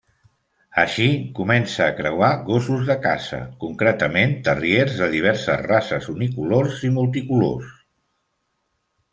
Així, 0.83 1.09
comença 1.39 1.83
a 1.87 1.93
creuar 1.99 2.29
gossos 2.47 2.81
de 2.87 2.95
caça, 3.03 3.41
concretament 3.65 4.35
terriers 4.49 4.97
de 5.03 5.11
diverses 5.15 5.63
races 5.69 6.11
unicolors 6.15 6.83
i 6.91 6.95
multicolors. 6.97 7.71